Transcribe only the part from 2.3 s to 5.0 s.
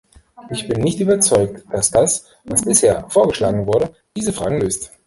was bisher vorgeschlagen wurde, diese Fragen löst.